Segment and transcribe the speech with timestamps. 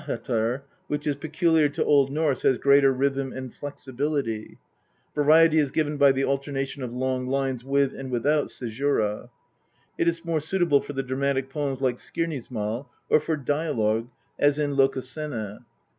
[0.05, 4.57] ahattr, which is peculiar to Old Norse, has greater rhythm and flexibility;
[5.13, 9.29] variety is given by the alternation of long lines with and without caesura.
[9.99, 14.09] It is more suitable for the dramatic poems like Skirnismal, or for dialogue
[14.39, 15.63] as in Lokasenna.